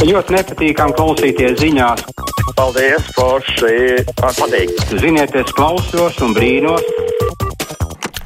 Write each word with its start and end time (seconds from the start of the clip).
Ļoti 0.00 0.32
nepatīkami 0.32 0.94
klausīties 0.96 1.58
ziņās. 1.60 2.06
Paldies, 2.56 3.04
Forši. 3.12 4.00
Man 4.22 4.36
patīk. 4.38 4.70
Ziniet, 4.96 5.34
es 5.36 5.52
klausos 5.52 6.16
un 6.24 6.32
brīnos. 6.32 6.86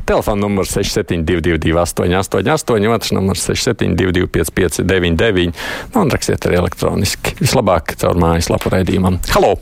Telefona 0.07 0.45
numurs 0.45 0.71
6722, 0.77 1.75
888, 1.75 2.87
otrs 2.95 3.11
numurs 3.17 3.43
6722, 3.49 4.29
559, 4.31 5.51
nu, 5.97 6.05
un 6.05 6.15
rakstiet 6.15 6.47
arī 6.47 6.61
elektroniski. 6.61 7.35
Vislabāk 7.41 7.97
caur 7.99 8.23
mājaslapu 8.23 8.71
raidījumam. 8.77 9.19
Halo! 9.35 9.57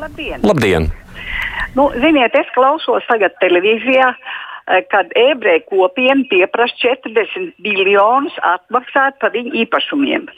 Labdien! 0.00 0.40
Labdien! 0.46 0.88
Nu, 1.76 1.90
ziniet, 1.96 2.34
es 2.36 2.48
klausos 2.56 3.04
tagad 3.08 3.36
televīzijā, 3.40 4.08
eh, 4.12 4.41
kad 4.66 5.12
ebreju 5.18 5.64
kopiena 5.70 6.24
pieprasa 6.30 6.76
40 6.82 7.52
miljonus 7.62 8.36
atmaksāt 8.46 9.18
par 9.20 9.32
viņu 9.34 9.54
īpašumiem. 9.64 10.28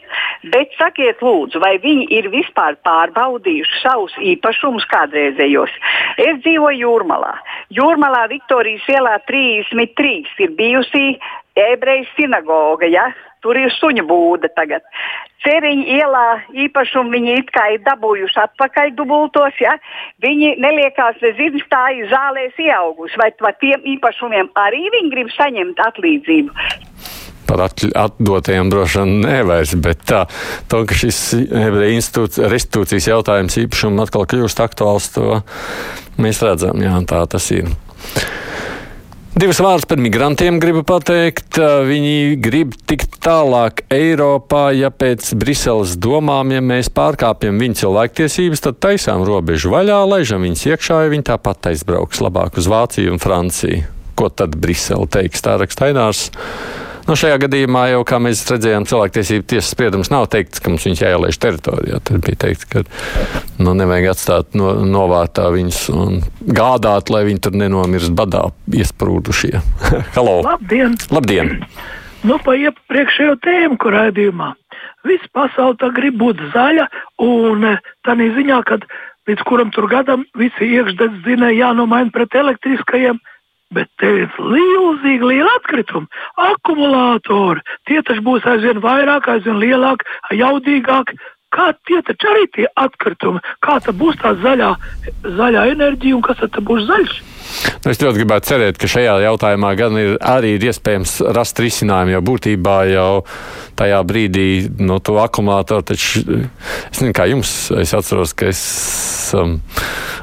Bet 0.53 0.73
sakiet, 0.79 1.23
lūdzu, 1.25 1.61
vai 1.63 1.77
viņi 1.83 2.09
ir 2.13 2.31
vispār 2.33 2.77
pārbaudījuši 2.85 3.81
savus 3.83 4.17
īpašumus 4.21 4.87
kādreizējos? 4.93 5.73
Es 6.21 6.41
dzīvoju 6.45 6.83
Jūrmalā. 6.85 7.35
Jūrmalā 7.73 8.27
Viktorijas 8.33 8.89
ielā 8.93 9.19
33 9.29 10.45
ir 10.45 10.57
bijusi 10.59 11.07
ebreju 11.57 12.09
sinagoga. 12.17 12.89
Ja? 12.91 13.09
Tur 13.45 13.59
ir 13.61 13.73
suņu 13.77 14.07
būda 14.09 14.49
tagad. 14.57 14.85
Ceriņa 15.45 15.85
ielā 15.99 16.29
īpašumu 16.65 17.13
viņi 17.13 17.35
it 17.43 17.51
kā 17.53 17.67
ir 17.75 17.83
dabūjuši 17.85 18.41
atpakaļ 18.47 18.95
dubultos, 18.97 19.59
ja 19.61 19.75
viņi 20.25 20.55
neliekās 20.65 21.19
bez 21.21 21.43
izstāju 21.51 22.09
zālēs 22.09 22.57
ieauguši. 22.65 23.21
Vai 23.21 23.29
par 23.37 23.59
tiem 23.61 23.85
īpašumiem 23.97 24.49
arī 24.57 24.87
viņi 24.97 25.13
grib 25.13 25.33
saņemt 25.37 25.83
atlīdzību? 25.85 26.57
Par 27.45 27.67
atdotajiem 27.69 28.71
droši 28.73 29.03
vien 29.03 29.13
nevairs, 29.27 29.75
bet 29.85 30.01
tā, 30.09 30.23
to, 30.73 30.81
ka 30.89 30.97
šis 30.97 31.19
institūts- 31.37 32.41
restitūcijas 32.41 33.11
jautājums 33.11 33.59
īpašumu 33.61 34.07
atkal 34.07 34.25
kļūst 34.31 34.65
aktuāls, 34.65 35.11
to 35.13 35.43
mēs 36.17 36.41
redzam, 36.41 36.81
jā, 36.81 36.97
tā 37.05 37.21
tas 37.29 37.51
ir. 37.53 37.69
Divas 39.35 39.59
vārdas 39.59 39.83
par 39.91 39.99
migrantiem 39.99 40.61
gribu 40.63 40.85
pateikt. 40.87 41.57
Viņi 41.59 42.37
grib 42.39 42.77
tikt 42.87 43.17
tālāk 43.25 43.81
Eiropā, 43.91 44.69
ja 44.79 44.93
pēc 44.95 45.33
Briseles 45.41 45.97
domām, 45.99 46.53
ja 46.55 46.63
mēs 46.63 46.87
pārkāpjam 46.95 47.59
viņu 47.59 47.81
cilvēktiesības, 47.81 48.63
tad 48.63 48.79
taisām 48.87 49.25
robežu 49.27 49.75
vaļā, 49.75 49.99
laižam 50.07 50.47
viņus 50.47 50.63
iekšā, 50.71 51.01
ja 51.03 51.11
viņi 51.11 51.27
tāpat 51.33 51.73
aizbrauks 51.73 52.23
labāk 52.23 52.63
uz 52.63 52.71
Vāciju 52.71 53.17
un 53.17 53.19
Franciju. 53.19 53.83
Ko 54.15 54.31
tad 54.31 54.55
Brisele 54.55 55.11
teiks? 55.11 55.43
Tā 55.43 55.59
raksta 55.59 55.91
Ainārs. 55.91 56.29
Nu, 57.05 57.17
šajā 57.21 57.37
gadījumā 57.43 57.83
jau, 57.91 57.99
kā 58.09 58.17
mēs 58.23 58.41
redzējām, 58.49 58.87
cilvēktiesību 58.89 59.45
tiesas 59.53 59.73
spriedums 59.75 60.09
nav 60.13 60.25
teikts, 60.33 60.63
ka 60.63 60.73
mums 60.73 60.87
viņš 60.89 61.03
jāielaiž 61.05 61.39
teritorijā. 61.43 61.99
Tad 62.01 62.23
bija 62.25 62.39
teikts, 62.47 62.65
ka 62.71 62.85
nu, 63.61 63.75
nevajag 63.77 64.09
atstāt 64.15 64.57
no, 64.57 64.73
novārtā 64.89 65.51
viņus 65.53 65.83
un 65.93 66.23
gādāt, 66.49 67.13
lai 67.13 67.27
viņi 67.29 67.45
tur 67.45 67.59
nenomirst 67.61 68.15
badā 68.17 68.47
iesprūdušie. 68.73 69.61
Halo! 70.17 70.39
Labdien! 70.47 70.97
Labdien! 71.13 71.59
Nu, 72.25 72.39
pa 72.41 72.57
iepriekšējo 72.57 73.37
tēmu, 73.45 73.77
kur 73.83 73.93
raidījumā. 73.99 74.55
Viss 75.05 75.29
pasaule 75.37 75.77
tā 75.77 75.91
grib 75.93 76.17
būt 76.23 76.41
zaļa, 76.55 76.89
un 77.21 77.69
tā 78.07 78.17
ziņā, 78.17 78.63
ka 78.65 78.81
līdz 79.29 79.45
kuram 79.45 79.73
tur 79.77 79.91
gadam 79.93 80.25
visi 80.41 80.73
iekšdedz 80.73 81.21
dzinēji 81.27 81.61
jānomaina 81.61 82.13
pret 82.17 82.33
elektriskajiem. 82.41 83.21
Bet 83.75 83.91
te 84.01 84.11
ir 84.23 84.33
milzīgi 84.39 85.31
liela 85.31 85.53
atkrituma, 85.59 86.07
akumulātori. 86.49 87.65
Tie 87.89 88.01
taču 88.07 88.25
būs 88.27 88.47
aizvien 88.49 88.83
vairāk, 88.85 89.29
aizvien 89.35 89.61
lielāki, 89.63 90.07
jaudīgāki. 90.39 91.19
Kā 91.55 91.69
tie 91.87 92.01
taču 92.03 92.27
arī 92.33 92.49
tie 92.55 92.65
atkritumi, 92.83 93.43
kā 93.63 93.79
tā 93.83 93.95
būs 93.95 94.19
tā 94.23 94.35
zaļā, 94.43 94.73
zaļā 95.39 95.69
enerģija 95.77 96.17
un 96.17 96.25
kas 96.27 96.43
tad 96.43 96.59
būs 96.67 96.89
zaļš? 96.89 97.21
Nu, 97.85 97.93
es 97.93 98.01
ļoti 98.01 98.23
gribētu 98.23 98.49
cerēt, 98.49 98.79
ka 98.81 98.89
šajā 98.91 99.15
jautājumā 99.27 99.71
gan 99.79 99.99
ir 100.01 100.15
arī 100.25 100.55
ir 100.57 100.67
iespējams 100.71 101.19
rast 101.37 101.61
risinājumu, 101.63 102.17
jo 102.17 102.23
būtībā 102.27 102.77
jau 102.91 103.11
tajā 103.79 104.01
brīdī 104.09 104.49
no 104.83 104.99
to 105.05 105.19
akumulātoru 105.23 105.87
taču, 105.93 106.25
es 106.25 107.03
nezinu, 107.03 107.15
kā 107.15 107.29
jums, 107.31 107.53
es 107.79 107.95
atceros, 107.95 108.35
ka 108.35 108.49
es, 108.51 108.63
um, 109.39 109.59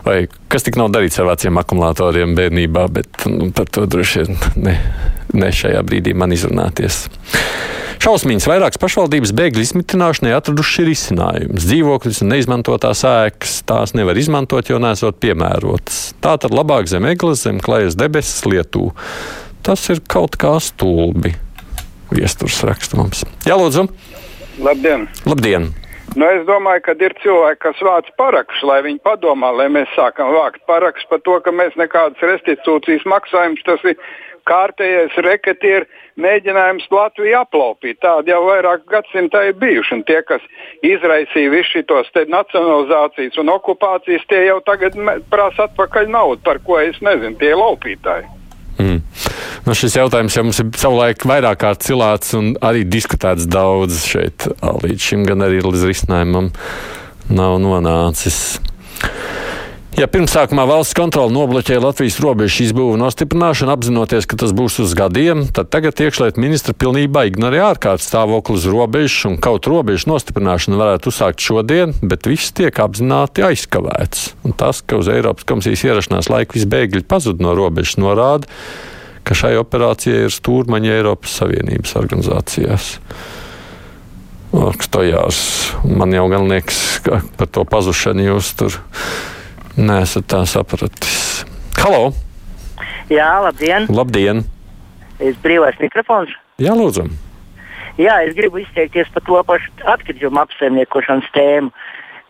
vai 0.06 0.26
kas 0.52 0.68
tik 0.68 0.78
nav 0.80 0.92
darīts 0.94 1.20
ar 1.22 1.30
veciem 1.32 1.60
akumulatoriem 1.62 2.36
bērnībā, 2.38 2.88
bet 2.94 3.26
nu, 3.32 3.52
par 3.56 3.70
to 3.72 3.88
droši 3.90 4.26
vien 4.26 4.42
ne, 4.68 4.78
ne 5.34 5.52
šajā 5.56 5.82
brīdī 5.88 6.16
man 6.18 6.36
izrunāties. 6.36 7.06
Šausmīgs 8.02 8.48
vairākas 8.50 8.80
pašvaldības 8.82 9.30
bēgļu 9.38 9.62
izmitināšanai 9.62 10.32
atraduši 10.34 10.88
risinājumus. 10.88 11.68
Dzīvokļus 11.70 12.24
un 12.24 12.32
neizmantotās 12.34 13.04
ēkas 13.06 13.60
tās 13.70 13.94
nevar 13.94 14.18
izmantot, 14.18 14.72
jo 14.72 14.80
nesot 14.82 15.20
piemērotas. 15.22 16.00
Tā 16.24 16.34
tad 16.42 16.56
labāk 16.58 16.90
zem 16.90 17.06
eglis, 17.12 17.44
zem 17.46 17.62
klājas 17.62 18.00
debesis 18.00 18.42
lietū. 18.50 18.88
Tas 19.62 19.86
ir 19.94 20.02
kaut 20.10 20.40
kā 20.42 20.56
stulbi. 20.66 21.36
Viesturs 22.10 22.58
raksta 22.66 22.98
mums. 22.98 23.22
Jā, 23.46 23.54
lūdzu. 23.62 23.86
Labdien! 24.66 25.06
Labdien! 25.30 25.70
Nu, 26.12 26.28
es 26.28 26.42
domāju, 26.44 26.82
ka 26.84 26.94
ir 27.00 27.14
cilvēki, 27.24 27.62
kas 27.64 27.84
vāc 27.88 28.10
parakstus, 28.20 28.66
lai 28.68 28.82
viņi 28.84 29.00
padomā, 29.06 29.54
lai 29.56 29.70
mēs 29.72 29.88
sākam 29.96 30.34
vākt 30.36 30.60
parakstus 30.68 31.08
par 31.08 31.22
to, 31.24 31.38
ka 31.46 31.54
mēs 31.56 31.78
nekādas 31.80 32.20
restitūcijas 32.28 33.06
maksājumus, 33.08 33.64
tas 33.64 33.86
ir 33.88 33.96
kārtējais 34.50 35.16
reketieris 35.24 36.04
mēģinājums 36.20 36.90
Latviju 36.92 37.38
aplaupīt. 37.40 38.02
Tādi 38.04 38.34
jau 38.34 38.42
vairāk 38.50 38.84
gadsimtā 38.92 39.46
ir 39.48 39.56
bijuši. 39.62 39.96
Un 39.96 40.04
tie, 40.10 40.20
kas 40.28 40.44
izraisīja 40.84 41.54
visu 41.56 41.86
šos 41.88 42.12
nacionalizācijas 42.36 43.40
un 43.40 43.56
okupācijas, 43.56 44.28
tie 44.28 44.44
jau 44.50 44.60
tagad 44.68 45.00
prasa 45.32 45.70
atpakaļ 45.70 46.12
naudu, 46.12 46.44
par 46.44 46.60
ko 46.68 46.82
es 46.84 47.00
nezinu, 47.00 47.38
tie 47.40 47.54
ir 47.56 47.62
laupītāji. 47.62 48.41
Nu, 49.68 49.76
šis 49.78 49.98
jautājums 50.00 50.38
jau 50.38 50.46
mums 50.48 50.62
ir 50.64 50.72
savulaik 50.80 51.26
vairāk 51.28 51.62
kārt 51.64 51.86
cilāts 51.86 52.34
un 52.38 52.54
arī 52.64 52.86
diskutēts 52.88 53.50
daudz 53.52 54.04
šeit. 54.10 54.50
Līdz 54.62 55.12
šim 55.12 55.28
gan 55.28 55.48
arī 55.48 55.62
līdz 55.66 55.88
risinājumam 55.92 56.52
nav 57.32 57.60
nonācis. 57.64 58.60
Ja 60.00 60.06
pirmsākumā 60.08 60.64
valsts 60.70 60.96
kontrole 60.96 61.34
nobloķēja 61.36 61.82
Latvijas 61.84 62.16
robežu 62.24 62.64
izbūvu 62.64 62.96
nostiprināšanu, 62.98 63.74
apzinoties, 63.74 64.24
ka 64.26 64.38
tas 64.40 64.54
būs 64.56 64.80
uz 64.80 64.94
gadiem, 64.96 65.44
tad 65.52 65.68
tagad 65.74 66.00
iekšlietu 66.00 66.40
ministra 66.40 66.72
pilnībā 66.72 67.26
ignorē 67.28 67.60
ārkārtas 67.68 68.08
stāvokli 68.08 68.56
uz 68.56 68.70
robežas 68.72 69.28
un 69.28 69.36
kaut 69.44 69.68
robežu 69.68 70.08
nostiprināšanu 70.14 70.80
varētu 70.80 71.12
uzsākt 71.12 71.44
šodien, 71.44 71.92
bet 72.02 72.30
viss 72.32 72.56
tiek 72.56 72.80
apzināti 72.80 73.44
aizkavēts. 73.46 74.32
Un 74.48 74.56
tas, 74.56 74.80
ka 74.80 75.02
uz 75.04 75.12
Eiropas 75.12 75.46
komisijas 75.52 75.84
ierašanās 75.90 76.32
laika 76.32 76.56
visi 76.56 76.72
bēgļi 76.72 77.04
pazud 77.12 77.44
no 77.44 77.52
robežas, 77.60 78.00
norāda, 78.00 78.48
ka 79.28 79.38
šai 79.38 79.54
operācijai 79.62 80.26
ir 80.28 80.34
stūrmaņa 80.34 80.98
Eiropas 80.98 81.38
Savienības 81.42 81.96
organizācijās. 82.00 82.92
Stojās. 84.84 85.38
Man 85.88 86.12
jau 86.12 86.26
gan 86.32 86.50
liekas, 86.52 87.00
ka 87.06 87.22
par 87.40 87.48
to 87.56 87.64
pazušanu 87.64 88.26
jūs 88.26 88.52
tur 88.60 88.76
neesat 89.80 90.28
tā 90.28 90.42
sapratis. 90.50 91.46
Halo! 91.80 92.12
Jā, 93.12 93.30
labdien! 93.46 93.88
Labdien! 93.88 94.44
Es 95.24 95.38
brīvais 95.44 95.80
mikrofons. 95.80 96.34
Jā, 96.60 96.76
lūdzu! 96.76 97.08
Jā, 98.02 98.22
es 98.26 98.36
gribu 98.36 98.62
izteikties 98.62 99.10
par 99.14 99.24
to 99.28 99.40
pašu 99.48 99.72
atkritumu 99.94 100.42
apsaimniekošanas 100.44 101.32
tēmu. 101.36 101.72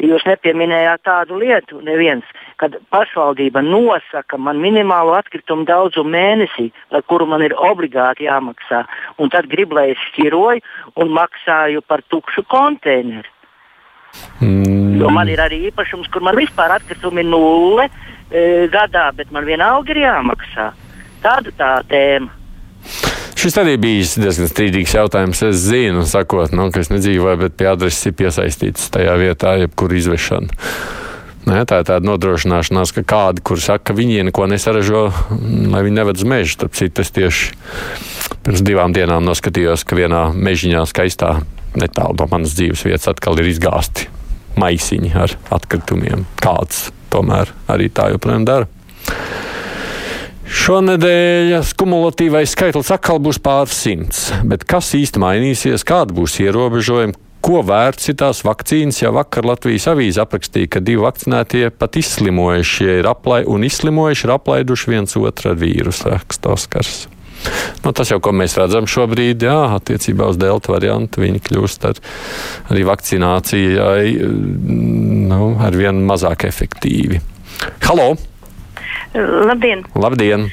Jūs 0.01 0.23
nepieminējāt 0.25 1.03
tādu 1.05 1.37
lietu, 1.37 1.77
neviens, 1.85 2.25
kad 2.61 2.77
pašvaldība 2.93 3.63
nosaka 3.65 4.37
man 4.37 4.61
minimālo 4.61 5.15
atkritumu 5.17 5.65
daudzumu 5.65 6.13
mēnesī, 6.13 6.67
par 6.93 7.01
kuru 7.09 7.25
man 7.29 7.41
ir 7.41 7.55
obligāti 7.57 8.27
jāmaksā. 8.27 8.83
Un 9.17 9.33
tad 9.33 9.49
grib, 9.49 9.73
lai 9.73 9.91
es 9.95 10.03
šķiroju 10.11 10.61
un 11.01 11.13
maksāju 11.17 11.81
par 11.89 12.05
tukšu 12.13 12.45
konteineru. 12.51 13.29
Mm. 14.43 14.99
Jo 15.01 15.09
man 15.09 15.29
ir 15.31 15.41
arī 15.41 15.63
īpašums, 15.71 16.11
kur 16.13 16.21
man 16.25 16.37
vispār 16.37 16.75
atkritumi 16.75 17.23
ir 17.23 17.31
nulle 17.31 17.87
e, 17.87 18.67
gadā, 18.69 19.07
bet 19.15 19.31
man 19.33 19.47
vienalga 19.47 19.95
ir 19.95 20.03
jāmaksā. 20.03 20.69
Tāda 21.23 21.53
tā 21.57 21.73
tēma. 21.89 22.37
Šis 23.41 23.55
arī 23.57 23.73
bija 23.81 24.05
diezgan 24.21 24.49
strīdīgs 24.51 24.93
jautājums. 24.93 25.41
Es 25.47 25.63
zinu, 25.65 26.03
sakot, 26.05 26.53
nu, 26.53 26.67
ka 26.69 26.83
es 26.83 26.91
nedzīvoju, 26.93 27.39
bet 27.41 27.55
pie 27.57 27.71
adreses 27.71 28.11
ir 28.11 28.17
piesaistīts 28.19 28.91
tajā 28.93 29.15
vietā, 29.17 29.55
jebkur 29.63 29.95
izvešana. 29.97 30.61
Nē, 31.41 31.63
tā 31.65 31.79
ir 31.81 31.87
tāda 31.89 32.05
nodrošināšanās, 32.05 32.91
ka 32.93 33.01
kādi, 33.07 33.41
kur 33.41 33.57
saka, 33.61 33.89
ka 33.89 33.97
viņi 33.97 34.27
neko 34.27 34.45
nesaražo, 34.51 35.07
lai 35.73 35.81
viņi 35.87 35.97
neved 35.97 36.21
uz 36.21 36.27
mežu. 36.29 36.59
Tad 36.61 36.75
citas 36.77 37.09
tieši 37.15 37.55
pirms 38.45 38.61
divām 38.65 38.93
dienām 38.93 39.25
noskatījos, 39.25 39.85
ka 39.87 39.97
vienā 39.97 40.27
mežiņā 40.37 40.85
skaistā 40.89 41.39
netālu 41.77 42.19
no 42.19 42.27
manas 42.29 42.53
dzīves 42.57 42.85
vietas 42.85 43.09
atkal 43.09 43.39
ir 43.41 43.49
izgāzti 43.49 44.09
maisiņi 44.61 45.13
ar 45.17 45.33
atkritumiem. 45.57 46.27
Kāds 46.41 46.89
tomēr 47.13 47.49
arī 47.71 47.89
tā 47.89 48.11
joprojām 48.13 48.45
dara. 48.45 48.69
Šonadēļ 50.51 51.53
kumulatīvais 51.79 52.53
skaitlis 52.53 52.91
atkal 52.91 53.21
būs 53.23 53.39
pāris 53.41 53.77
simts, 53.85 54.25
bet 54.43 54.65
kas 54.67 54.91
īsti 54.97 55.21
mainīsies, 55.23 55.85
kāda 55.87 56.13
būs 56.13 56.35
ierobežojuma, 56.43 57.15
Ko 57.41 57.63
vērts 57.65 58.11
ir 58.11 58.17
tās 58.21 58.43
vakcīnas? 58.45 58.99
Jau 59.01 59.15
vakar 59.15 59.47
Latvijas 59.49 59.87
avīze 59.89 60.21
aprakstīja, 60.21 60.69
ka 60.75 60.81
divi 60.85 61.01
vakcinētie 61.01 61.71
pat 61.73 61.97
izslimojuši 61.97 62.89
ir 62.99 63.09
aplai, 63.09 63.41
un 63.49 63.65
izslimojuši 63.65 64.27
ir 64.27 64.35
aplaiduši 64.35 64.91
viens 64.93 65.17
otru 65.17 65.53
ar 65.53 65.57
vīrusu, 65.61 66.11
raksta 66.13 66.53
Oskars. 66.53 67.07
Nu, 67.81 67.89
tas 67.97 68.11
jau, 68.11 68.19
ko 68.21 68.33
mēs 68.37 68.53
redzam 68.59 68.85
šobrīd, 68.89 69.41
jā, 69.47 69.57
attiecībā 69.79 70.27
uz 70.29 70.37
delta 70.37 70.75
variantu, 70.75 71.23
viņi 71.23 71.41
kļūst 71.47 71.87
ar, 71.89 72.01
arī 72.69 72.85
vakcinācijai 72.85 74.11
nu, 75.31 75.55
ar 75.65 75.77
vien 75.77 76.03
mazāk 76.05 76.45
efektīvi. 76.45 77.17
Halo! 77.87 78.11
Labdien! 79.17 79.81
Labdien! 79.97 80.45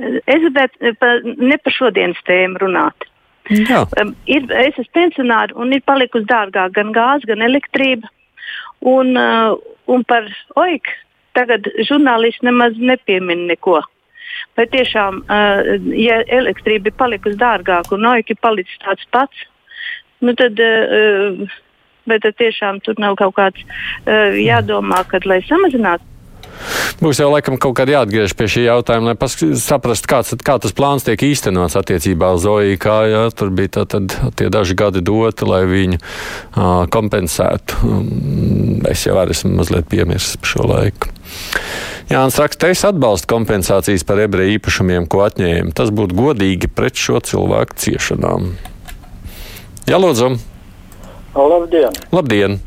Es 0.00 0.38
gribētu 0.46 0.94
ne 1.42 1.58
par 1.60 1.74
šodienas 1.74 2.22
tēmu 2.28 2.62
runāt. 2.62 3.10
Jā. 3.48 3.84
Ir, 4.30 4.46
es 4.52 4.76
esmu 4.76 4.92
pensionārs 4.94 5.54
un 5.58 5.72
ir 5.74 5.82
palikusi 5.86 6.28
dārgāk 6.28 6.74
gan 6.76 6.92
gāze, 6.94 7.26
gan 7.30 7.42
elektrība. 7.42 8.10
Un, 8.86 9.14
uh, 9.18 9.56
un 9.90 10.04
par 10.08 10.28
OIK 10.60 10.90
tagad 11.36 11.66
žurnālisti 11.88 12.46
nemaz 12.46 12.78
nepiemin 12.78 13.46
neko. 13.50 13.80
Vai 14.56 14.66
tiešām, 14.70 15.22
uh, 15.24 15.72
ja 15.96 16.20
elektrība 16.26 16.90
ir 16.90 16.98
palikusi 17.00 17.40
dārgāka 17.40 17.96
un 17.96 18.06
OIK 18.12 18.34
ir 18.34 18.40
palicis 18.40 18.84
tāds 18.84 19.08
pats, 19.14 19.42
nu 20.24 20.34
tad, 20.38 20.60
uh, 20.60 21.58
vai 22.08 22.20
tad 22.22 22.38
tiešām 22.38 22.80
tur 22.86 22.98
nav 23.02 23.18
kaut 23.20 23.36
kāds 23.36 23.66
jādomā, 24.40 25.02
kad 25.10 25.26
lai 25.28 25.42
samazinātu 25.46 26.06
Būs 26.98 27.20
jau 27.22 27.28
laikam 27.30 27.54
kaut 27.60 27.76
kādā 27.78 27.94
jāatgriež 28.00 28.34
pie 28.36 28.48
šī 28.50 28.64
jautājuma, 28.66 29.12
lai 29.12 29.54
saprastu, 29.60 30.10
kāds, 30.10 30.34
kā 30.44 30.56
tas 30.60 30.74
plāns 30.76 31.06
tiek 31.06 31.22
īstenots 31.22 31.78
attiecībā 31.78 32.32
uz 32.36 32.46
OIK. 32.50 32.86
Jā, 33.12 33.22
tur 33.36 33.52
bija 33.54 33.76
tā, 33.78 33.86
tad, 33.94 34.16
tie 34.36 34.50
daži 34.52 34.74
gadi 34.78 35.04
doti, 35.04 35.46
lai 35.48 35.62
viņu 35.70 36.00
uh, 36.00 36.84
kompensētu. 36.92 37.94
Es 38.90 39.06
jau 39.06 39.14
arī 39.20 39.36
esmu 39.36 39.54
mazliet 39.60 39.88
piemirsis 39.92 40.40
par 40.40 40.54
šo 40.54 40.66
laiku. 40.72 41.12
Jānis 42.10 42.40
raksta, 42.42 42.72
es 42.74 42.82
atbalstu 42.88 43.30
kompensācijas 43.30 44.02
par 44.08 44.18
ebreju 44.24 44.56
īpašumiem, 44.58 45.06
ko 45.06 45.22
atņēma. 45.28 45.70
Tas 45.78 45.92
būtu 45.94 46.18
godīgi 46.18 46.72
pret 46.74 46.98
šo 46.98 47.22
cilvēku 47.22 47.78
ciešanām. 47.78 48.50
Jā, 49.86 50.00
lūdzu! 50.02 50.34
Labdien! 51.38 51.94
Labdien. 52.10 52.58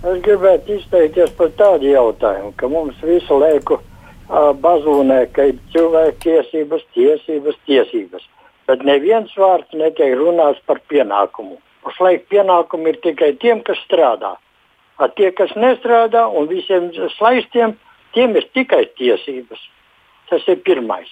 Es 0.00 0.20
gribētu 0.24 0.78
izteikties 0.78 1.32
par 1.36 1.50
tādu 1.58 1.90
jautājumu, 1.90 2.54
ka 2.56 2.68
mums 2.72 2.96
visu 3.04 3.36
laiku 3.36 3.76
uh, 3.76 4.52
bazūnē, 4.56 5.26
ka 5.36 5.44
ir 5.50 5.58
cilvēku 5.74 6.22
tiesības, 6.24 6.84
tiesības, 6.94 7.58
tiesības. 7.68 8.22
Bet 8.70 8.80
neviens 8.88 9.34
vārds 9.36 9.74
netiek 9.76 10.14
runāts 10.16 10.62
par 10.64 10.78
pienākumu. 10.88 11.58
Pašlaik 11.84 12.24
pienākumi 12.32 12.94
ir 12.94 12.98
tikai 13.04 13.34
tiem, 13.42 13.60
kas 13.66 13.82
strādā. 13.84 14.30
A 14.96 15.08
tie, 15.18 15.28
kas 15.36 15.52
nestrādā 15.52 16.22
un 16.32 16.48
visiem 16.48 16.86
slaistiem, 17.18 17.74
tiem 18.16 18.38
ir 18.40 18.46
tikai 18.56 18.86
tiesības. 18.96 19.66
Tas 20.30 20.46
ir 20.48 20.62
pirmais. 20.64 21.10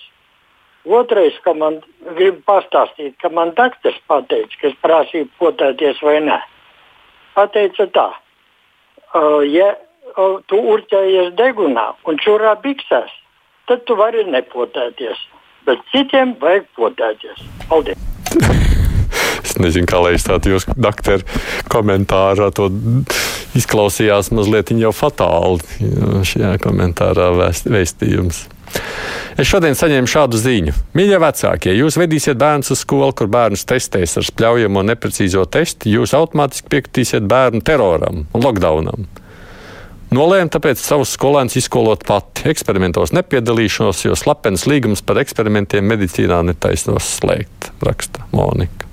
Otrais, 0.88 1.36
ka 1.44 1.52
man 1.52 1.82
grib 2.16 2.40
pastāstīt, 2.48 3.18
ka 3.20 3.28
man 3.28 3.52
dakteris 3.58 4.00
pateica, 4.08 4.62
ka 4.62 4.72
es 4.72 4.80
prasīju 4.80 5.28
potēties 5.42 6.00
vai 6.08 6.16
nē. 6.24 6.38
Pateica 7.36 7.88
tā, 7.92 8.06
uh, 8.14 8.27
ja 9.48 9.72
tu 10.50 10.60
urķējies 10.74 11.34
degunā 11.38 11.92
un 12.08 12.18
čurā 12.22 12.54
biksēs, 12.62 13.12
tad 13.68 13.84
tu 13.86 13.96
vari 13.98 14.24
nepotēties. 14.28 15.20
Bet 15.68 15.82
citiem 15.92 16.34
vajag 16.40 16.68
potēties. 16.78 17.44
Paldies! 17.68 17.98
es 19.48 19.56
nezinu, 19.60 19.88
kā 19.88 20.00
lai 20.02 20.14
izstātu 20.16 20.52
jūsu 20.54 20.74
doktora 20.76 21.24
komentārā. 21.72 22.50
To 22.56 22.68
izklausījās 23.58 24.30
mazliet 24.34 24.72
jau 24.76 24.92
fatāli 24.94 25.64
šajā 26.28 26.56
komentārā 26.62 27.30
vēstījums. 27.38 28.46
Es 29.38 29.46
šodien 29.46 29.76
saņēmu 29.78 30.10
šādu 30.10 30.38
ziņu. 30.40 30.72
Mīļie 30.98 31.20
vecākie, 31.22 31.70
jūs 31.78 31.98
vedīsiet 32.00 32.40
bērnus 32.40 32.72
uz 32.74 32.80
skolu, 32.82 33.12
kur 33.14 33.30
bērnus 33.30 33.62
testēs 33.70 34.16
ar 34.18 34.26
spļaujamo 34.26 34.82
neprecīzo 34.88 35.44
testu, 35.46 35.92
jūs 35.92 36.14
automātiski 36.18 36.72
piekritīsiet 36.74 37.28
bērnu 37.30 37.62
teroram 37.62 38.24
un 38.26 38.44
lockdownam. 38.44 39.06
Nolēmu 40.08 40.48
tāpēc 40.48 40.80
savus 40.80 41.12
skolēnus 41.14 41.58
izskolot 41.60 42.02
pati. 42.08 42.48
Eksperimentos 42.48 43.12
nepiedalīšos, 43.12 44.06
jo 44.08 44.16
slepens 44.16 44.64
līgums 44.70 45.04
par 45.04 45.20
eksperimentiem 45.20 45.84
medicīnā 45.84 46.40
netaisnos 46.48 47.06
slēgt, 47.18 47.70
raksta 47.84 48.24
Monika. 48.32 48.88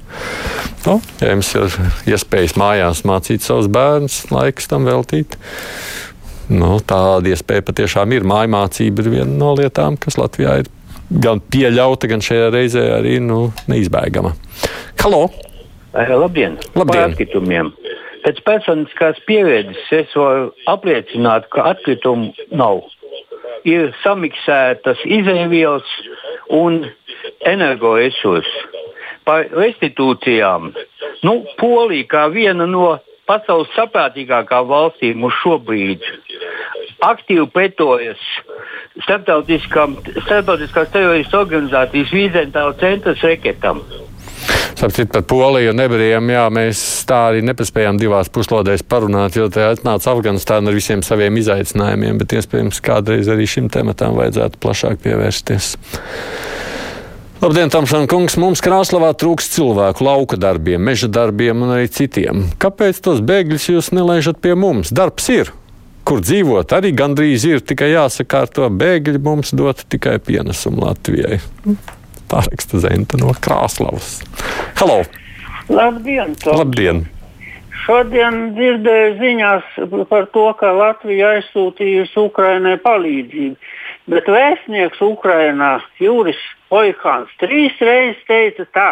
Nu, 0.85 0.99
ja 1.23 1.31
jums 1.31 1.49
ir 1.57 1.73
iespējas 2.13 2.57
mājās 2.59 3.01
mācīt 3.07 3.47
savus 3.47 3.71
bērnus, 3.71 4.25
laiks 4.29 4.69
tam 4.69 4.85
veltīt. 4.85 5.39
Nu, 6.51 6.75
tāda 6.85 7.31
iespēja 7.33 7.63
patiešām 7.65 8.13
ir. 8.13 8.25
Māja 8.27 8.49
mācība 8.53 9.01
ir 9.01 9.11
viena 9.15 9.31
no 9.33 9.55
lietām, 9.57 9.97
kas 9.97 10.19
Latvijā 10.21 10.59
ir 10.61 10.69
gan 11.09 11.41
pieļauta, 11.41 12.09
gan 12.11 12.21
šajā 12.21 12.51
reizē 12.53 12.85
arī 12.99 13.17
nu, 13.23 13.49
neizbēgama. 13.71 14.35
Halo! 15.01 15.27
Labdien! 15.95 16.57
Labdien. 16.75 17.13
Atkritumiem. 17.13 17.71
Pēc 18.25 18.41
personiskās 18.45 19.19
pieredzes 19.29 19.89
es 19.93 20.13
varu 20.17 20.49
apliecināt, 20.69 21.45
ka 21.53 21.67
atkritumu 21.71 22.33
nav. 22.57 22.81
Ir 23.65 23.91
samiksētas 24.03 25.01
izēvielas 25.05 25.91
un 26.53 26.83
energoresursi. 27.45 28.65
Par 29.25 29.47
restitūcijām. 29.49 30.73
Nu, 31.25 31.39
Polija 31.57 32.05
kā 32.09 32.25
viena 32.33 32.67
no 32.69 32.97
pasaules 33.29 33.71
saprātīgākām 33.77 34.67
valstīm 34.69 35.23
uz 35.27 35.35
šo 35.41 35.59
brīdi 35.59 36.15
aktīvi 37.03 37.45
pretojas 37.53 38.21
starptautiskās 39.03 40.91
teroristu 40.93 41.39
organizācijas 41.41 42.13
Vīzentāla 42.15 42.75
centra 42.79 43.15
reketam. 43.21 43.81
Sapratu, 44.75 45.05
par 45.11 45.23
Poliju 45.27 45.71
un 45.71 45.81
Ebrejiem, 45.81 46.29
jā, 46.33 46.43
mēs 46.53 46.79
tā 47.07 47.21
arī 47.29 47.43
nepaspējām 47.47 47.99
divās 47.99 48.29
puslodēs 48.33 48.83
parunāt, 48.87 49.37
jo 49.39 49.47
tā 49.51 49.69
atnāca 49.71 50.11
Afganistāna 50.11 50.71
ar 50.71 50.75
visiem 50.75 51.03
saviem 51.05 51.39
izaicinājumiem, 51.39 52.19
bet 52.19 52.35
iespējams 52.35 52.83
kādreiz 52.83 53.31
arī 53.31 53.47
šim 53.49 53.71
tematam 53.71 54.17
vajadzētu 54.19 54.59
plašāk 54.61 54.99
pievērsties. 55.05 55.71
Labdien, 57.43 57.67
Tomšana 57.67 58.07
kungs! 58.07 58.37
Mums 58.39 58.61
Krāslavā 58.63 59.09
trūks 59.19 59.49
cilvēku 59.51 60.05
lauka 60.07 60.37
darbiem, 60.39 60.79
meža 60.87 61.09
darbiem 61.11 61.65
un 61.65 61.73
arī 61.75 61.89
citiem. 61.91 62.45
Kāpēc 62.63 63.01
tos 63.03 63.19
bēgļus 63.19 63.65
jūs 63.73 63.89
nelaižat 63.91 64.39
pie 64.39 64.53
mums? 64.55 64.93
Darbs 64.95 65.27
ir! 65.33 65.51
Kur 66.07 66.21
dzīvot, 66.23 66.71
arī 66.77 66.93
gandrīz 66.95 67.43
ir 67.49 67.59
tikai 67.59 67.91
jāsakārto 67.91 68.69
bēgļi 68.79 69.19
mums 69.25 69.51
dot 69.51 69.83
tikai 69.91 70.15
pienesumu 70.23 70.85
Latvijai. 70.85 71.41
Tā 72.31 72.45
raksta 72.47 72.79
Zenta 72.79 73.19
no 73.19 73.35
Krāslavas. 73.35 74.21
Halo! 74.79 75.01
Labdien! 75.67 76.37
Tom. 76.39 76.61
Labdien! 76.63 77.03
Šodien 77.83 78.53
dzirdēju 78.55 79.15
ziņās 79.19 79.79
par 80.07 80.31
to, 80.31 80.47
ka 80.55 80.71
Latvija 80.71 81.35
aizsūtījusi 81.35 82.15
Ukrainai 82.23 82.77
palīdzību, 82.81 83.73
bet 84.15 84.31
vēstnieks 84.31 85.03
Ukrainā 85.03 85.81
Juris 85.99 86.39
Oihāns 86.75 87.33
trīs 87.41 87.75
reizes 87.81 88.21
teica 88.27 88.65
tā, 88.75 88.89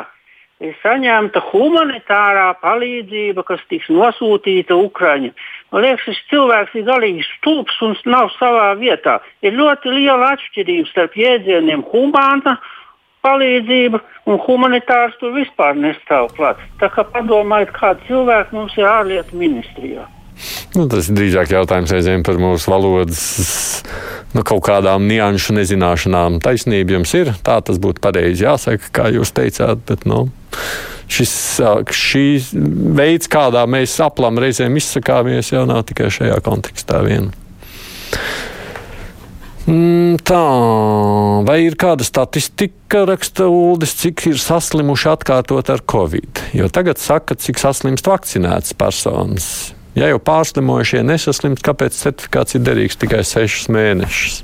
ir 0.63 0.75
saņemta 0.83 1.41
humanitārā 1.49 2.47
palīdzība, 2.61 3.43
kas 3.47 3.63
tiks 3.71 3.89
nosūtīta 3.91 4.77
Ukraiņai. 4.77 5.33
Man 5.73 5.85
liekas, 5.85 6.05
šis 6.07 6.21
cilvēks 6.31 6.77
ir 6.79 6.87
galīgi 6.87 7.25
stulbs 7.27 7.81
un 7.85 7.97
nav 8.13 8.31
savā 8.37 8.71
vietā. 8.79 9.19
Ir 9.43 9.57
ļoti 9.57 9.93
liela 9.97 10.33
atšķirība 10.37 10.91
starp 10.91 11.17
jēdzieniem 11.19 11.83
humāna 11.91 12.57
palīdzība 13.23 14.01
un 14.29 14.41
humanitārs 14.45 15.15
tur 15.19 15.35
vispār 15.35 15.77
nestāv 15.79 16.31
klāt. 16.37 16.59
Tā 16.79 16.91
kā 16.93 17.05
padomājiet, 17.15 17.71
kādi 17.75 18.11
cilvēki 18.11 18.59
mums 18.59 18.75
ir 18.79 18.89
ārlietu 18.89 19.39
ministrijā. 19.39 20.07
Nu, 20.77 20.87
tas 20.91 21.09
ir 21.09 21.17
drīzāk 21.19 21.53
jautājums 21.53 21.93
reizēm 21.93 22.25
par 22.25 22.39
mūsu 22.41 22.71
valodas 22.71 23.21
nu, 24.33 24.43
kaut 24.45 24.63
kādām 24.65 25.05
nianšu 25.09 25.55
nezināšanām. 25.59 26.39
Taisnība 26.43 26.97
jums 26.97 27.13
ir, 27.17 27.33
tā 27.45 27.59
tas 27.65 27.79
būtu 27.81 28.03
pareizi 28.03 28.47
jāsaka, 28.47 28.89
kā 28.95 29.09
jūs 29.13 29.33
teicāt. 29.35 29.83
Bet, 29.89 30.07
nu, 30.09 30.25
šis 31.11 31.35
šīs 31.93 32.53
veids, 32.97 33.29
kādā 33.31 33.65
mēs 33.69 33.95
aplam 34.03 34.41
reizēm 34.41 34.79
izsakāmies, 34.79 35.53
jau 35.53 35.67
nav 35.69 35.85
tikai 35.89 36.09
šajā 36.13 36.39
kontekstā 36.45 37.03
vien. 37.05 37.29
Mm, 39.63 40.17
tā, 40.27 40.41
vai 41.47 41.61
ir 41.63 41.77
kāda 41.79 42.03
statistika, 42.03 43.05
raksta 43.07 43.47
Uldis, 43.47 43.93
cik 44.01 44.25
ir 44.33 44.41
saslimuši 44.41 45.07
atkārtot 45.13 45.71
ar 45.71 45.85
covid? 45.87 46.41
Jo 46.57 46.67
tagad 46.67 46.99
saka, 46.99 47.37
cik 47.39 47.61
saslimst 47.61 48.09
vakcinētas 48.11 48.75
personas. 48.75 49.47
Ja 49.93 50.09
jau 50.09 50.17
pārslimojušie 50.25 51.03
nesaslimst, 51.05 51.61
kāpēc 51.65 51.93
certifikāts 51.93 52.57
ir 52.57 52.63
derīgs 52.65 52.97
tikai 52.97 53.21
sešus 53.27 53.69
mēnešus? 53.73 54.39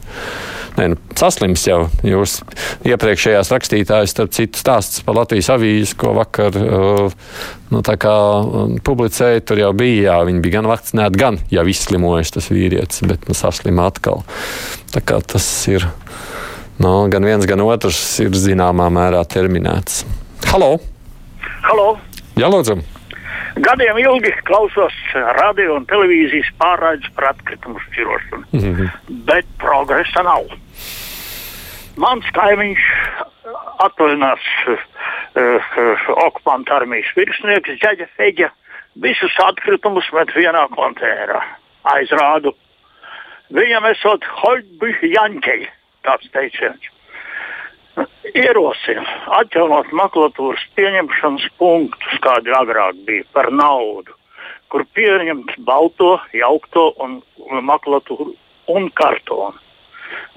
Nē, 0.78 0.86
nu, 0.94 0.98
saslims 1.18 1.64
jau. 1.66 1.80
Jūs 2.06 2.38
iepriekšējās 2.88 3.50
rakstītājs, 3.52 4.14
starp 4.14 4.32
citu, 4.36 4.62
stāsts 4.62 5.02
par 5.04 5.18
Latvijas 5.18 5.50
avīzi, 5.56 5.96
ko 6.00 6.14
vakar 6.16 6.56
nu, 6.56 7.82
kā, 7.82 8.14
publicēja, 8.86 9.42
tur 9.44 9.64
jau 9.64 9.72
bija, 9.76 10.04
jā, 10.06 10.20
viņi 10.30 10.44
bija 10.46 10.60
gan 10.60 10.70
vakcinēti, 10.70 11.20
gan 11.20 11.42
jau 11.52 11.66
izslimojuši 11.74 12.36
tas 12.38 12.52
vīrietis, 12.54 13.02
bet 13.10 13.26
nu, 13.28 13.36
saslima 13.38 13.90
atkal. 13.90 14.24
Tā 14.94 15.02
kā 15.02 15.20
tas 15.26 15.50
ir. 15.72 15.90
Nu, 16.80 16.94
gan 17.12 17.26
viens, 17.28 17.50
gan 17.50 17.66
otrs 17.66 18.00
ir 18.24 18.38
zināmā 18.38 18.88
mērā 18.94 19.26
terminēts. 19.28 20.06
Halo! 20.54 20.78
Halo. 21.66 21.92
Jā, 22.40 22.48
lūdzu! 22.48 22.99
Gadiem 23.56 23.98
ilgi 23.98 24.32
klausos 24.48 24.96
radio 25.40 25.76
un 25.80 25.86
televīzijas 25.90 26.52
pārraides 26.62 27.10
par 27.16 27.32
atkritumu 27.32 27.80
šķirošanu, 27.88 28.46
mm 28.52 28.60
-hmm. 28.60 28.90
bet 29.30 29.46
progresa 29.58 30.24
nav. 30.24 30.46
Mans 31.98 32.26
kaimiņš 32.34 32.84
atvaļinās 33.86 34.46
uh, 34.68 34.78
uh, 35.36 36.10
okupantu 36.28 36.74
armijas 36.74 37.10
virsnieks 37.16 37.80
Džaģa 37.82 38.08
Feģa 38.18 38.52
visus 38.96 39.36
atkritumus 39.44 40.12
met 40.14 40.30
vienā 40.36 40.68
konteinerā. 40.76 41.42
Aizrādu. 41.84 42.54
Viņam 43.50 43.86
esot 43.92 44.24
hoļbi 44.24 44.96
jaņķeļi, 45.16 45.68
tāds 46.04 46.32
teiciens 46.32 46.99
ierosina 48.34 49.06
atjaunot 49.40 49.92
makulatūras 49.96 50.64
pieņemšanas 50.78 51.48
punktus, 51.62 52.20
kādi 52.24 52.54
agrāk 52.56 53.00
bija 53.08 53.26
par 53.36 53.52
naudu, 53.52 54.16
kur 54.70 54.86
pieņemt 54.98 55.58
balto, 55.66 56.18
jaukto 56.34 56.92
un 57.04 57.20
makulatūru 57.66 58.36
un 58.76 58.90
kartonu. 58.94 59.58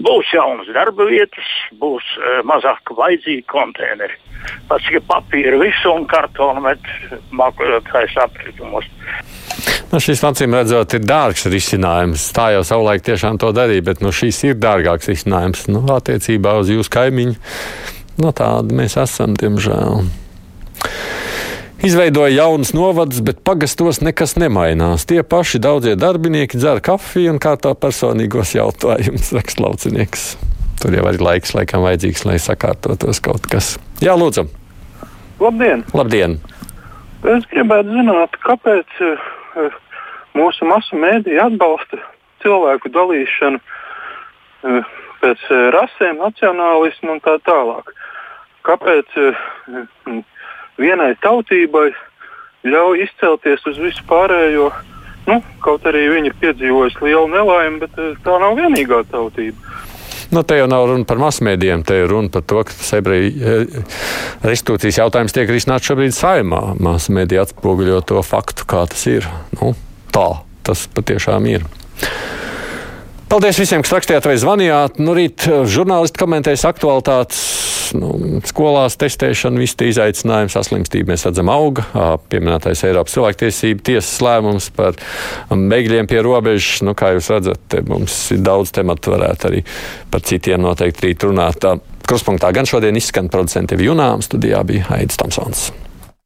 Būs 0.05 0.29
jaunas 0.35 0.69
darba 0.75 1.07
vietas, 1.09 1.49
būs 1.81 2.05
e, 2.19 2.41
mazāk 2.49 2.93
vajadzīgi 2.97 3.45
konteineri. 3.49 4.19
Pats 4.69 4.89
ir 4.93 5.05
papīra 5.09 5.61
visu 5.63 5.93
un 5.95 6.05
kartonu 6.11 6.65
met 6.65 6.89
makulētājs 7.31 8.19
apkritumos. 8.25 8.89
Nu, 9.93 9.99
šis, 10.01 10.23
acīm 10.25 10.55
redzot, 10.57 10.95
ir 10.97 11.03
dārgs 11.05 11.45
risinājums. 11.53 12.31
Tā 12.33 12.47
jau 12.55 12.63
savulaik 12.65 13.03
tiešām 13.05 13.37
to 13.43 13.51
darīja, 13.53 13.85
bet 13.91 13.99
nu, 14.01 14.09
šis 14.09 14.39
ir 14.49 14.55
dārgāks 14.57 15.11
risinājums 15.11 15.67
nu, 15.69 15.83
attiecībā 15.93 16.55
uz 16.63 16.71
jūsu 16.73 16.89
kaimiņu. 16.95 17.35
No 18.17 18.31
nu, 18.31 18.33
tāda 18.37 18.79
mēs 18.79 18.97
esam, 19.03 19.35
diemžēl. 19.37 20.07
Izveidoja 21.85 22.31
jaunus 22.39 22.73
novadus, 22.73 23.21
bet 23.27 23.43
pagastos 23.45 24.01
nekas 24.01 24.37
nemainās. 24.41 25.05
Tie 25.11 25.21
paši 25.27 25.61
daudzie 25.61 25.93
darbinieki 26.01 26.57
dzer 26.57 26.81
kafiju 26.85 27.35
un 27.35 27.43
kārtā 27.43 27.75
personīgos 27.77 28.55
jautājumus, 28.57 29.29
raksta 29.37 29.67
laucinieks. 29.67 30.27
Tur 30.81 30.97
jau 30.97 31.05
arī 31.11 31.21
laiks, 31.21 31.53
laikam, 31.59 31.85
vajadzīgs, 31.85 32.25
lai 32.31 32.39
sakārtotos 32.41 33.21
kaut 33.21 33.45
kas. 33.51 33.75
Jā, 34.01 34.17
lūdzu! 34.17 34.49
Labdien! 35.43 35.85
Labdien. 35.93 36.41
Es 37.29 37.45
gribētu 37.53 37.93
zināt, 37.99 38.41
kāpēc 38.47 39.03
uh, 39.05 39.29
mūsu 40.39 40.69
masu 40.69 40.99
mēdīja 40.99 41.49
atbalsta 41.51 42.01
cilvēku 42.45 42.93
dalīšanu 42.93 43.61
uh, 43.61 44.95
pēc 45.23 45.45
uh, 45.51 45.67
rasēm, 45.77 46.23
nacionālismu 46.23 47.17
un 47.17 47.23
tā 47.25 47.39
tālāk. 47.47 47.93
Kāpēc 48.63 49.17
vienai 50.79 51.17
tautībai 51.19 51.89
ļauj 52.63 53.01
izcelties 53.09 53.65
uz 53.67 53.81
visu 53.83 54.05
pārējo? 54.07 54.69
Nu, 55.27 55.41
kaut 55.63 55.87
arī 55.87 56.05
viņi 56.13 56.31
ir 56.31 56.37
piedzīvojuši 56.39 57.03
lielu 57.03 57.27
nelaimi, 57.31 57.81
bet 57.83 57.99
tā 58.23 58.39
nav 58.43 58.55
vienīgā 58.59 59.03
tautība. 59.11 59.75
Nu, 60.33 60.41
te 60.49 60.57
jau 60.57 60.65
nav 60.71 60.87
runa 60.89 61.05
par 61.05 61.19
masmēdiem, 61.21 61.83
te 61.85 61.99
ir 62.01 62.07
runa 62.09 62.33
par 62.33 62.45
to, 62.49 62.63
ka 62.65 62.73
eh, 62.73 63.75
restitūcijas 64.49 65.03
jautājums 65.03 65.35
tiek 65.37 65.51
risināts 65.53 65.91
šobrīd 65.91 66.17
saimā. 66.17 66.63
Masmēdija 66.81 67.45
atspoguļo 67.45 68.01
to 68.09 68.23
faktu, 68.25 68.65
kā 68.65 68.87
tas 68.89 69.05
ir. 69.13 69.29
Nu, 69.59 69.75
tā 70.15 70.29
tas 70.67 70.87
patiešām 70.95 71.49
ir. 71.51 71.67
Paldies 73.33 73.57
visiem, 73.57 73.81
kas 73.81 73.95
rakstījāt 73.95 74.27
vai 74.29 74.35
zvanījāt. 74.37 74.99
Nu, 75.01 75.15
rīt 75.17 75.47
eh, 75.49 75.63
žurnālisti 75.65 76.21
komentēs 76.21 76.67
aktualitātes. 76.69 77.39
Nu, 77.97 78.11
skolās 78.49 78.99
testēšana, 79.01 79.61
visi 79.61 79.77
tie 79.81 79.89
izaicinājumi, 79.89 80.53
saslimstība 80.53 81.13
mēs 81.13 81.25
redzam 81.29 81.49
auga. 81.53 81.85
Pieminētais 82.33 82.85
Eiropas 82.89 83.17
cilvēktiesība 83.17 83.85
tiesas 83.89 84.21
lēmums 84.25 84.69
par 84.77 84.97
bēgļiem 85.49 86.09
pie 86.09 86.21
robežas. 86.25 86.83
Nu, 86.85 86.97
kā 86.97 87.15
jūs 87.17 87.31
redzat, 87.33 87.79
mums 87.89 88.17
ir 88.37 88.45
daudz 88.45 88.73
tematu, 88.77 89.13
varētu 89.17 89.49
arī 89.49 89.63
par 90.13 90.25
citiem 90.29 90.65
noteikti 90.65 91.09
rīt 91.09 91.29
runāt. 91.29 91.69
Kruspunktā 92.09 92.53
gan 92.53 92.69
šodien 92.69 92.97
izskan 93.01 93.33
producenti 93.33 93.81
Junām, 93.81 94.25
studijā 94.25 94.61
bija 94.69 94.93
Aidis 94.97 95.21
Tomsons. 95.21 95.71